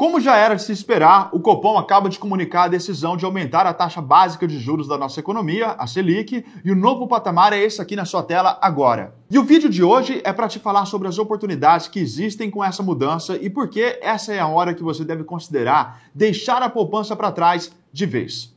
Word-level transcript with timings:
Como 0.00 0.18
já 0.18 0.34
era 0.34 0.54
de 0.54 0.62
se 0.62 0.72
esperar, 0.72 1.28
o 1.30 1.40
Copom 1.40 1.76
acaba 1.76 2.08
de 2.08 2.18
comunicar 2.18 2.62
a 2.62 2.68
decisão 2.68 3.18
de 3.18 3.26
aumentar 3.26 3.66
a 3.66 3.74
taxa 3.74 4.00
básica 4.00 4.48
de 4.48 4.58
juros 4.58 4.88
da 4.88 4.96
nossa 4.96 5.20
economia, 5.20 5.76
a 5.78 5.86
Selic, 5.86 6.42
e 6.64 6.72
o 6.72 6.74
novo 6.74 7.06
patamar 7.06 7.52
é 7.52 7.62
esse 7.62 7.82
aqui 7.82 7.94
na 7.94 8.06
sua 8.06 8.22
tela 8.22 8.58
agora. 8.62 9.14
E 9.30 9.38
o 9.38 9.44
vídeo 9.44 9.68
de 9.68 9.82
hoje 9.82 10.22
é 10.24 10.32
para 10.32 10.48
te 10.48 10.58
falar 10.58 10.86
sobre 10.86 11.06
as 11.06 11.18
oportunidades 11.18 11.86
que 11.86 12.00
existem 12.00 12.50
com 12.50 12.64
essa 12.64 12.82
mudança 12.82 13.36
e 13.36 13.50
por 13.50 13.68
que 13.68 13.98
essa 14.00 14.32
é 14.32 14.38
a 14.38 14.48
hora 14.48 14.72
que 14.72 14.82
você 14.82 15.04
deve 15.04 15.22
considerar 15.22 16.00
deixar 16.14 16.62
a 16.62 16.70
poupança 16.70 17.14
para 17.14 17.30
trás 17.30 17.70
de 17.92 18.06
vez. 18.06 18.54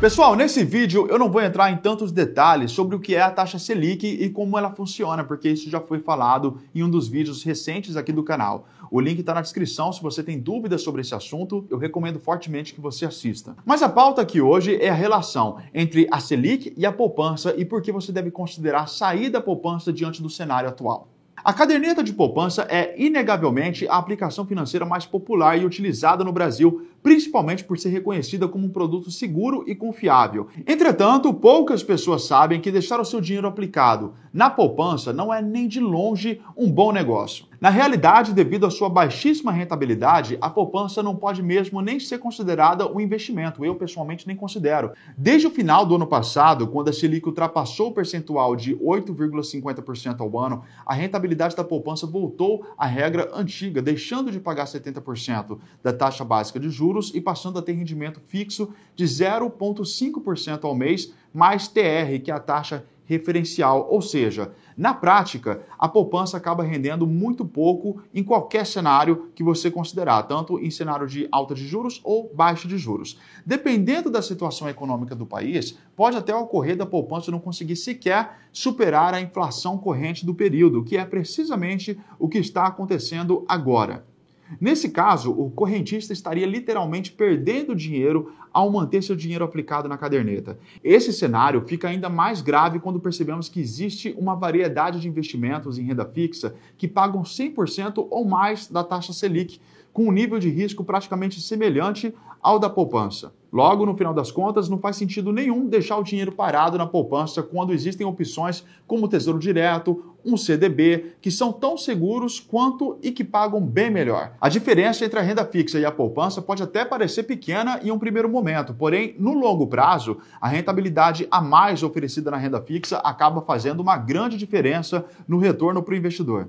Pessoal, 0.00 0.34
nesse 0.34 0.64
vídeo 0.64 1.06
eu 1.10 1.18
não 1.18 1.30
vou 1.30 1.42
entrar 1.42 1.70
em 1.70 1.76
tantos 1.76 2.10
detalhes 2.10 2.70
sobre 2.70 2.96
o 2.96 2.98
que 2.98 3.14
é 3.14 3.20
a 3.20 3.30
taxa 3.30 3.58
Selic 3.58 4.06
e 4.06 4.30
como 4.30 4.56
ela 4.56 4.70
funciona, 4.70 5.22
porque 5.22 5.50
isso 5.50 5.68
já 5.68 5.78
foi 5.78 5.98
falado 5.98 6.58
em 6.74 6.82
um 6.82 6.88
dos 6.88 7.06
vídeos 7.06 7.42
recentes 7.42 7.98
aqui 7.98 8.10
do 8.10 8.22
canal. 8.22 8.66
O 8.90 8.98
link 8.98 9.18
está 9.18 9.34
na 9.34 9.42
descrição, 9.42 9.92
se 9.92 10.00
você 10.00 10.22
tem 10.22 10.40
dúvidas 10.40 10.80
sobre 10.80 11.02
esse 11.02 11.14
assunto, 11.14 11.66
eu 11.68 11.76
recomendo 11.76 12.18
fortemente 12.18 12.72
que 12.72 12.80
você 12.80 13.04
assista. 13.04 13.54
Mas 13.62 13.82
a 13.82 13.90
pauta 13.90 14.22
aqui 14.22 14.40
hoje 14.40 14.74
é 14.80 14.88
a 14.88 14.94
relação 14.94 15.58
entre 15.74 16.08
a 16.10 16.18
Selic 16.18 16.72
e 16.78 16.86
a 16.86 16.92
poupança 16.92 17.54
e 17.58 17.66
por 17.66 17.82
que 17.82 17.92
você 17.92 18.10
deve 18.10 18.30
considerar 18.30 18.88
sair 18.88 19.28
da 19.28 19.42
poupança 19.42 19.92
diante 19.92 20.22
do 20.22 20.30
cenário 20.30 20.70
atual. 20.70 21.08
A 21.42 21.54
caderneta 21.54 22.02
de 22.02 22.12
poupança 22.12 22.66
é 22.68 22.94
inegavelmente 23.02 23.88
a 23.88 23.96
aplicação 23.96 24.44
financeira 24.44 24.84
mais 24.84 25.06
popular 25.06 25.58
e 25.58 25.64
utilizada 25.64 26.22
no 26.22 26.32
Brasil 26.32 26.86
principalmente 27.02 27.64
por 27.64 27.78
ser 27.78 27.90
reconhecida 27.90 28.46
como 28.48 28.66
um 28.66 28.70
produto 28.70 29.10
seguro 29.10 29.64
e 29.66 29.74
confiável. 29.74 30.48
Entretanto, 30.66 31.32
poucas 31.32 31.82
pessoas 31.82 32.24
sabem 32.24 32.60
que 32.60 32.70
deixar 32.70 33.00
o 33.00 33.04
seu 33.04 33.20
dinheiro 33.20 33.48
aplicado 33.48 34.14
na 34.32 34.48
poupança 34.48 35.12
não 35.12 35.34
é 35.34 35.42
nem 35.42 35.66
de 35.66 35.80
longe 35.80 36.40
um 36.56 36.70
bom 36.70 36.92
negócio. 36.92 37.46
Na 37.60 37.68
realidade, 37.68 38.32
devido 38.32 38.64
à 38.64 38.70
sua 38.70 38.88
baixíssima 38.88 39.52
rentabilidade, 39.52 40.38
a 40.40 40.48
poupança 40.48 41.02
não 41.02 41.14
pode 41.14 41.42
mesmo 41.42 41.82
nem 41.82 42.00
ser 42.00 42.18
considerada 42.18 42.90
um 42.90 43.00
investimento. 43.00 43.62
Eu, 43.64 43.74
pessoalmente, 43.74 44.26
nem 44.26 44.36
considero. 44.36 44.92
Desde 45.18 45.46
o 45.46 45.50
final 45.50 45.84
do 45.84 45.96
ano 45.96 46.06
passado, 46.06 46.68
quando 46.68 46.88
a 46.88 46.92
Selic 46.92 47.26
ultrapassou 47.26 47.88
o 47.88 47.92
percentual 47.92 48.56
de 48.56 48.74
8,50% 48.76 50.20
ao 50.20 50.38
ano, 50.38 50.62
a 50.86 50.94
rentabilidade 50.94 51.54
da 51.54 51.64
poupança 51.64 52.06
voltou 52.06 52.64
à 52.78 52.86
regra 52.86 53.30
antiga, 53.34 53.82
deixando 53.82 54.30
de 54.30 54.40
pagar 54.40 54.64
70% 54.64 55.58
da 55.82 55.92
taxa 55.92 56.24
básica 56.24 56.58
de 56.58 56.70
juros 56.70 56.89
juros 56.90 57.12
e 57.14 57.20
passando 57.20 57.58
a 57.58 57.62
ter 57.62 57.72
rendimento 57.72 58.20
fixo 58.20 58.70
de 58.96 59.04
0,5% 59.04 60.64
ao 60.64 60.74
mês, 60.74 61.14
mais 61.32 61.68
TR, 61.68 62.20
que 62.22 62.30
é 62.30 62.34
a 62.34 62.40
taxa 62.40 62.84
referencial. 63.04 63.88
Ou 63.90 64.02
seja, 64.02 64.52
na 64.76 64.94
prática, 64.94 65.62
a 65.78 65.88
poupança 65.88 66.36
acaba 66.36 66.64
rendendo 66.64 67.06
muito 67.06 67.44
pouco 67.44 68.02
em 68.12 68.24
qualquer 68.24 68.66
cenário 68.66 69.30
que 69.34 69.42
você 69.42 69.70
considerar, 69.70 70.24
tanto 70.24 70.58
em 70.58 70.70
cenário 70.70 71.06
de 71.06 71.28
alta 71.30 71.54
de 71.54 71.66
juros 71.66 72.00
ou 72.02 72.32
baixa 72.34 72.66
de 72.66 72.78
juros. 72.78 73.18
Dependendo 73.46 74.10
da 74.10 74.22
situação 74.22 74.68
econômica 74.68 75.14
do 75.14 75.26
país, 75.26 75.78
pode 75.94 76.16
até 76.16 76.34
ocorrer 76.34 76.76
da 76.76 76.86
poupança 76.86 77.30
não 77.30 77.40
conseguir 77.40 77.76
sequer 77.76 78.38
superar 78.52 79.14
a 79.14 79.20
inflação 79.20 79.78
corrente 79.78 80.26
do 80.26 80.34
período, 80.34 80.84
que 80.84 80.96
é 80.96 81.04
precisamente 81.04 81.98
o 82.18 82.28
que 82.28 82.38
está 82.38 82.66
acontecendo 82.66 83.44
agora. 83.48 84.09
Nesse 84.58 84.88
caso, 84.88 85.30
o 85.30 85.50
correntista 85.50 86.12
estaria 86.12 86.46
literalmente 86.46 87.12
perdendo 87.12 87.74
dinheiro 87.74 88.32
ao 88.52 88.70
manter 88.70 89.02
seu 89.02 89.14
dinheiro 89.14 89.44
aplicado 89.44 89.88
na 89.88 89.98
caderneta. 89.98 90.58
Esse 90.82 91.12
cenário 91.12 91.64
fica 91.66 91.88
ainda 91.88 92.08
mais 92.08 92.40
grave 92.40 92.80
quando 92.80 92.98
percebemos 92.98 93.48
que 93.48 93.60
existe 93.60 94.14
uma 94.18 94.34
variedade 94.34 95.00
de 95.00 95.08
investimentos 95.08 95.78
em 95.78 95.84
renda 95.84 96.04
fixa 96.04 96.54
que 96.76 96.88
pagam 96.88 97.22
100% 97.22 98.06
ou 98.10 98.24
mais 98.24 98.66
da 98.66 98.82
taxa 98.82 99.12
Selic, 99.12 99.60
com 99.92 100.06
um 100.06 100.12
nível 100.12 100.38
de 100.38 100.48
risco 100.48 100.84
praticamente 100.84 101.40
semelhante 101.40 102.14
ao 102.40 102.58
da 102.58 102.70
poupança. 102.70 103.32
Logo, 103.52 103.84
no 103.84 103.96
final 103.96 104.14
das 104.14 104.30
contas, 104.30 104.68
não 104.68 104.78
faz 104.78 104.96
sentido 104.96 105.32
nenhum 105.32 105.66
deixar 105.66 105.96
o 105.96 106.04
dinheiro 106.04 106.30
parado 106.30 106.78
na 106.78 106.86
poupança 106.86 107.42
quando 107.42 107.72
existem 107.72 108.06
opções 108.06 108.64
como 108.86 109.06
o 109.06 109.08
Tesouro 109.08 109.40
Direto, 109.40 110.04
um 110.24 110.36
CDB, 110.36 111.14
que 111.20 111.30
são 111.30 111.52
tão 111.52 111.76
seguros 111.76 112.38
quanto 112.38 112.98
e 113.02 113.10
que 113.10 113.24
pagam 113.24 113.60
bem 113.60 113.90
melhor. 113.90 114.32
A 114.40 114.48
diferença 114.48 115.04
entre 115.04 115.18
a 115.18 115.22
renda 115.22 115.44
fixa 115.44 115.78
e 115.78 115.84
a 115.84 115.90
poupança 115.90 116.40
pode 116.40 116.62
até 116.62 116.84
parecer 116.84 117.24
pequena 117.24 117.80
em 117.82 117.90
um 117.90 117.98
primeiro 117.98 118.28
momento, 118.28 118.74
porém, 118.74 119.16
no 119.18 119.32
longo 119.32 119.66
prazo, 119.66 120.18
a 120.40 120.46
rentabilidade 120.46 121.26
a 121.30 121.40
mais 121.40 121.82
oferecida 121.82 122.30
na 122.30 122.36
renda 122.36 122.60
fixa 122.60 122.98
acaba 122.98 123.40
fazendo 123.40 123.80
uma 123.80 123.96
grande 123.96 124.36
diferença 124.36 125.04
no 125.26 125.38
retorno 125.38 125.82
para 125.82 125.94
o 125.94 125.96
investidor. 125.96 126.48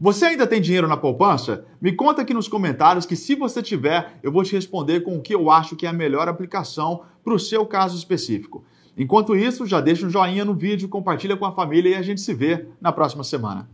Você 0.00 0.26
ainda 0.26 0.46
tem 0.46 0.60
dinheiro 0.60 0.86
na 0.86 0.96
poupança? 0.96 1.64
Me 1.80 1.90
conta 1.90 2.22
aqui 2.22 2.32
nos 2.32 2.46
comentários 2.46 3.04
que 3.04 3.16
se 3.16 3.34
você 3.34 3.60
tiver, 3.60 4.18
eu 4.22 4.30
vou 4.30 4.44
te 4.44 4.54
responder 4.54 5.00
com 5.00 5.16
o 5.16 5.20
que 5.20 5.34
eu 5.34 5.50
acho 5.50 5.74
que 5.74 5.86
é 5.86 5.88
a 5.88 5.92
melhor 5.92 6.28
aplicação 6.28 7.02
para 7.24 7.34
o 7.34 7.38
seu 7.38 7.66
caso 7.66 7.96
específico. 7.96 8.64
Enquanto 8.96 9.34
isso, 9.34 9.66
já 9.66 9.80
deixa 9.80 10.06
um 10.06 10.10
joinha 10.10 10.44
no 10.44 10.54
vídeo, 10.54 10.88
compartilha 10.88 11.36
com 11.36 11.44
a 11.44 11.52
família 11.52 11.90
e 11.90 11.94
a 11.96 12.02
gente 12.02 12.20
se 12.20 12.32
vê 12.32 12.66
na 12.80 12.92
próxima 12.92 13.24
semana. 13.24 13.68